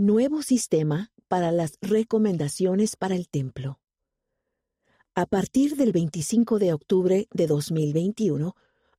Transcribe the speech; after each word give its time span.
Nuevo 0.00 0.42
sistema 0.42 1.10
para 1.26 1.50
las 1.50 1.72
recomendaciones 1.80 2.94
para 2.94 3.16
el 3.16 3.28
templo. 3.28 3.80
A 5.16 5.26
partir 5.26 5.74
del 5.74 5.90
25 5.90 6.60
de 6.60 6.72
octubre 6.72 7.26
de 7.32 7.46
2021, 7.48 8.54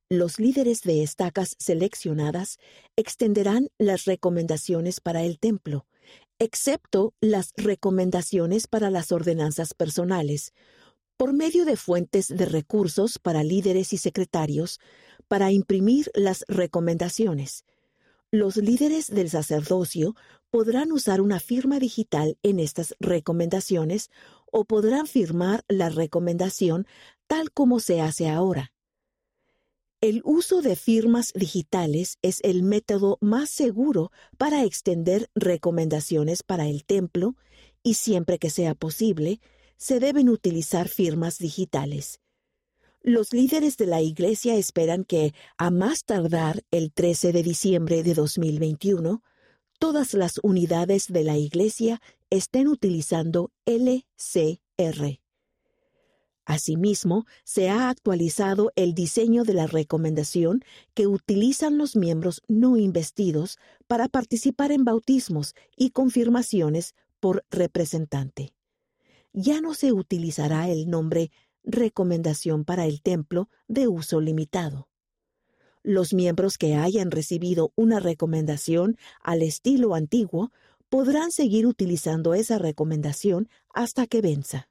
los 0.09 0.39
líderes 0.39 0.81
de 0.81 1.01
estacas 1.01 1.55
seleccionadas 1.57 2.57
extenderán 2.97 3.69
las 3.77 4.03
recomendaciones 4.03 4.99
para 4.99 5.23
el 5.23 5.39
templo, 5.39 5.85
excepto 6.37 7.13
las 7.21 7.53
recomendaciones 7.55 8.67
para 8.67 8.89
las 8.89 9.13
ordenanzas 9.13 9.73
personales, 9.73 10.51
por 11.15 11.31
medio 11.31 11.63
de 11.63 11.77
fuentes 11.77 12.27
de 12.27 12.45
recursos 12.45 13.19
para 13.19 13.45
líderes 13.45 13.93
y 13.93 13.97
secretarios, 13.97 14.81
para 15.29 15.53
imprimir 15.53 16.11
las 16.13 16.43
recomendaciones. 16.49 17.63
Los 18.31 18.57
líderes 18.57 19.07
del 19.07 19.27
sacerdocio 19.31 20.15
podrán 20.51 20.91
usar 20.91 21.19
una 21.19 21.39
firma 21.39 21.79
digital 21.79 22.37
en 22.43 22.59
estas 22.59 22.95
recomendaciones 22.99 24.11
o 24.51 24.65
podrán 24.65 25.07
firmar 25.07 25.65
la 25.67 25.89
recomendación 25.89 26.85
tal 27.25 27.51
como 27.51 27.79
se 27.79 28.01
hace 28.01 28.29
ahora. 28.29 28.71
El 29.99 30.21
uso 30.25 30.61
de 30.61 30.75
firmas 30.75 31.33
digitales 31.33 32.19
es 32.21 32.39
el 32.43 32.61
método 32.61 33.17
más 33.19 33.49
seguro 33.49 34.11
para 34.37 34.63
extender 34.63 35.31
recomendaciones 35.33 36.43
para 36.43 36.67
el 36.67 36.85
templo 36.85 37.35
y 37.81 37.95
siempre 37.95 38.37
que 38.37 38.51
sea 38.51 38.75
posible, 38.75 39.41
se 39.75 39.99
deben 39.99 40.29
utilizar 40.29 40.87
firmas 40.87 41.39
digitales. 41.39 42.19
Los 43.01 43.31
líderes 43.31 43.77
de 43.77 43.85
la 43.85 44.01
Iglesia 44.01 44.55
esperan 44.55 45.05
que, 45.05 45.33
a 45.57 45.71
más 45.71 46.03
tardar 46.03 46.63
el 46.69 46.91
13 46.91 47.31
de 47.31 47.43
diciembre 47.43 48.03
de 48.03 48.13
2021, 48.13 49.23
todas 49.79 50.13
las 50.13 50.39
unidades 50.43 51.07
de 51.07 51.23
la 51.23 51.37
Iglesia 51.37 52.01
estén 52.29 52.67
utilizando 52.67 53.51
LCR. 53.65 55.21
Asimismo, 56.43 57.25
se 57.45 57.69
ha 57.69 57.89
actualizado 57.89 58.71
el 58.75 58.93
diseño 58.93 59.43
de 59.45 59.53
la 59.53 59.67
recomendación 59.67 60.65
que 60.93 61.07
utilizan 61.07 61.77
los 61.77 61.95
miembros 61.95 62.41
no 62.49 62.75
investidos 62.75 63.59
para 63.87 64.09
participar 64.09 64.73
en 64.73 64.83
bautismos 64.83 65.55
y 65.77 65.91
confirmaciones 65.91 66.95
por 67.21 67.45
representante. 67.49 68.53
Ya 69.31 69.61
no 69.61 69.73
se 69.73 69.93
utilizará 69.93 70.69
el 70.69 70.89
nombre 70.89 71.31
recomendación 71.63 72.65
para 72.65 72.85
el 72.85 73.01
templo 73.01 73.49
de 73.67 73.87
uso 73.87 74.21
limitado. 74.21 74.87
Los 75.83 76.13
miembros 76.13 76.57
que 76.57 76.75
hayan 76.75 77.11
recibido 77.11 77.71
una 77.75 77.99
recomendación 77.99 78.97
al 79.21 79.41
estilo 79.41 79.95
antiguo 79.95 80.51
podrán 80.89 81.31
seguir 81.31 81.65
utilizando 81.65 82.33
esa 82.33 82.57
recomendación 82.57 83.47
hasta 83.73 84.07
que 84.07 84.21
venza. 84.21 84.69